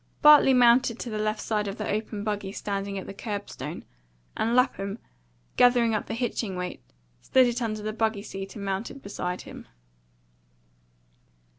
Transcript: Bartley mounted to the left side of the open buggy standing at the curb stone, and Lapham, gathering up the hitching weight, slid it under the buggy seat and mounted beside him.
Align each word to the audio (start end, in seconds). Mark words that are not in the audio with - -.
Bartley 0.23 0.55
mounted 0.55 0.97
to 0.97 1.11
the 1.11 1.19
left 1.19 1.41
side 1.41 1.67
of 1.67 1.77
the 1.77 1.87
open 1.87 2.23
buggy 2.23 2.51
standing 2.51 2.97
at 2.97 3.05
the 3.05 3.13
curb 3.13 3.47
stone, 3.51 3.85
and 4.35 4.55
Lapham, 4.55 4.97
gathering 5.57 5.93
up 5.93 6.07
the 6.07 6.15
hitching 6.15 6.55
weight, 6.55 6.81
slid 7.21 7.45
it 7.45 7.61
under 7.61 7.83
the 7.83 7.93
buggy 7.93 8.23
seat 8.23 8.55
and 8.55 8.65
mounted 8.65 9.03
beside 9.03 9.41
him. 9.41 9.67